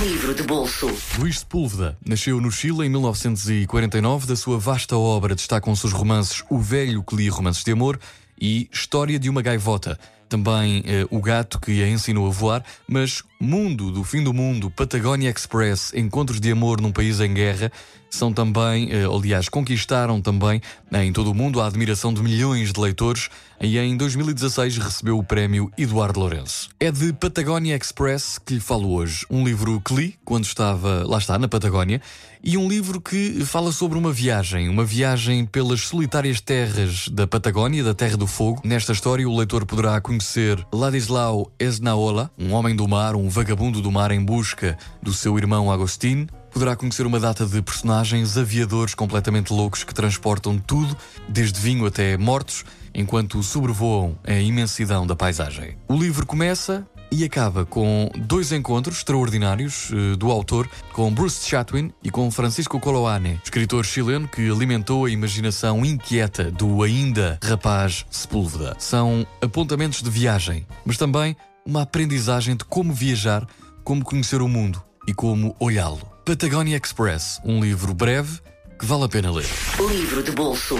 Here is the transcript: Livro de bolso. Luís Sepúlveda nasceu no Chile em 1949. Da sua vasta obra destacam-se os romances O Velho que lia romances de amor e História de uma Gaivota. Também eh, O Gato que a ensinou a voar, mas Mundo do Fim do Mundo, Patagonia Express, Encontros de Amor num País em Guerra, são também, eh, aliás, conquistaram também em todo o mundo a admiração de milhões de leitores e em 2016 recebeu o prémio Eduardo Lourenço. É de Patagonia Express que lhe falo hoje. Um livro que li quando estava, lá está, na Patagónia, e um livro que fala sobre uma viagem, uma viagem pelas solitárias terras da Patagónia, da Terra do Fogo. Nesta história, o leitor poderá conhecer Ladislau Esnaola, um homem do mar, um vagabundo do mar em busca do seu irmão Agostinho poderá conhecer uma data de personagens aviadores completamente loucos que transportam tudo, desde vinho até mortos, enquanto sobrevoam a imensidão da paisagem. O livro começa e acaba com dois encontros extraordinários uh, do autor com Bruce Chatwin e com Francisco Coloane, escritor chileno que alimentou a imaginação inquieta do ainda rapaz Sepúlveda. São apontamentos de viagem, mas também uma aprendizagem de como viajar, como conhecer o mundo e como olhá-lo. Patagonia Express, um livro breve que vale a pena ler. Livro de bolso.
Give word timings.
Livro 0.00 0.34
de 0.34 0.42
bolso. 0.42 0.86
Luís 1.18 1.38
Sepúlveda 1.38 1.96
nasceu 2.04 2.40
no 2.40 2.50
Chile 2.50 2.86
em 2.86 2.90
1949. 2.90 4.26
Da 4.26 4.36
sua 4.36 4.58
vasta 4.58 4.96
obra 4.96 5.34
destacam-se 5.34 5.86
os 5.86 5.92
romances 5.92 6.44
O 6.50 6.58
Velho 6.58 7.02
que 7.02 7.16
lia 7.16 7.32
romances 7.32 7.64
de 7.64 7.72
amor 7.72 7.98
e 8.38 8.68
História 8.72 9.18
de 9.18 9.30
uma 9.30 9.40
Gaivota. 9.40 9.98
Também 10.28 10.82
eh, 10.86 11.06
O 11.10 11.20
Gato 11.20 11.60
que 11.60 11.82
a 11.82 11.88
ensinou 11.88 12.26
a 12.26 12.30
voar, 12.30 12.64
mas 12.88 13.22
Mundo 13.38 13.92
do 13.92 14.02
Fim 14.02 14.24
do 14.24 14.32
Mundo, 14.32 14.70
Patagonia 14.70 15.30
Express, 15.30 15.92
Encontros 15.94 16.40
de 16.40 16.50
Amor 16.50 16.80
num 16.80 16.90
País 16.90 17.20
em 17.20 17.32
Guerra, 17.34 17.70
são 18.10 18.32
também, 18.32 18.88
eh, 18.90 19.04
aliás, 19.04 19.48
conquistaram 19.48 20.22
também 20.22 20.60
em 20.92 21.12
todo 21.12 21.30
o 21.30 21.34
mundo 21.34 21.60
a 21.60 21.66
admiração 21.66 22.14
de 22.14 22.22
milhões 22.22 22.72
de 22.72 22.80
leitores 22.80 23.28
e 23.60 23.78
em 23.78 23.96
2016 23.96 24.78
recebeu 24.78 25.18
o 25.18 25.24
prémio 25.24 25.70
Eduardo 25.76 26.20
Lourenço. 26.20 26.70
É 26.80 26.90
de 26.90 27.12
Patagonia 27.12 27.76
Express 27.76 28.38
que 28.38 28.54
lhe 28.54 28.60
falo 28.60 28.92
hoje. 28.92 29.26
Um 29.30 29.44
livro 29.44 29.80
que 29.80 29.94
li 29.94 30.14
quando 30.24 30.44
estava, 30.44 31.04
lá 31.06 31.18
está, 31.18 31.38
na 31.38 31.48
Patagónia, 31.48 32.00
e 32.42 32.56
um 32.56 32.68
livro 32.68 33.00
que 33.00 33.44
fala 33.44 33.72
sobre 33.72 33.98
uma 33.98 34.12
viagem, 34.12 34.68
uma 34.68 34.84
viagem 34.84 35.44
pelas 35.44 35.80
solitárias 35.80 36.40
terras 36.40 37.08
da 37.08 37.26
Patagónia, 37.26 37.82
da 37.82 37.92
Terra 37.92 38.16
do 38.16 38.26
Fogo. 38.26 38.62
Nesta 38.64 38.92
história, 38.92 39.28
o 39.28 39.36
leitor 39.36 39.66
poderá 39.66 40.00
conhecer 40.00 40.15
Ladislau 40.72 41.50
Esnaola, 41.58 42.30
um 42.38 42.52
homem 42.52 42.74
do 42.74 42.86
mar, 42.86 43.14
um 43.14 43.28
vagabundo 43.28 43.80
do 43.80 43.90
mar 43.90 44.10
em 44.10 44.24
busca 44.24 44.76
do 45.02 45.12
seu 45.12 45.36
irmão 45.38 45.70
Agostinho 45.70 46.26
poderá 46.56 46.74
conhecer 46.74 47.04
uma 47.04 47.20
data 47.20 47.44
de 47.44 47.60
personagens 47.60 48.38
aviadores 48.38 48.94
completamente 48.94 49.52
loucos 49.52 49.84
que 49.84 49.94
transportam 49.94 50.58
tudo, 50.58 50.96
desde 51.28 51.60
vinho 51.60 51.84
até 51.84 52.16
mortos, 52.16 52.64
enquanto 52.94 53.42
sobrevoam 53.42 54.16
a 54.24 54.32
imensidão 54.32 55.06
da 55.06 55.14
paisagem. 55.14 55.76
O 55.86 55.94
livro 55.94 56.24
começa 56.24 56.86
e 57.10 57.24
acaba 57.24 57.64
com 57.64 58.10
dois 58.16 58.52
encontros 58.52 58.98
extraordinários 58.98 59.90
uh, 59.90 60.16
do 60.16 60.30
autor 60.30 60.68
com 60.92 61.12
Bruce 61.12 61.48
Chatwin 61.48 61.92
e 62.02 62.10
com 62.10 62.30
Francisco 62.30 62.80
Coloane, 62.80 63.40
escritor 63.42 63.84
chileno 63.84 64.28
que 64.28 64.48
alimentou 64.48 65.04
a 65.04 65.10
imaginação 65.10 65.84
inquieta 65.84 66.50
do 66.50 66.82
ainda 66.82 67.38
rapaz 67.42 68.06
Sepúlveda. 68.10 68.76
São 68.78 69.26
apontamentos 69.40 70.02
de 70.02 70.10
viagem, 70.10 70.66
mas 70.84 70.96
também 70.96 71.36
uma 71.64 71.82
aprendizagem 71.82 72.56
de 72.56 72.64
como 72.64 72.92
viajar, 72.92 73.46
como 73.82 74.04
conhecer 74.04 74.40
o 74.40 74.48
mundo 74.48 74.82
e 75.06 75.14
como 75.14 75.54
olhá-lo. 75.58 76.00
Patagonia 76.24 76.80
Express, 76.82 77.40
um 77.44 77.60
livro 77.60 77.94
breve 77.94 78.40
que 78.78 78.84
vale 78.84 79.04
a 79.04 79.08
pena 79.08 79.30
ler. 79.30 79.46
Livro 79.78 80.22
de 80.22 80.32
bolso. 80.32 80.76